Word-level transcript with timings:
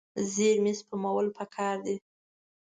زیرمې 0.33 0.73
سپمول 0.79 1.25
پکار 1.37 1.75
دي. 1.85 1.95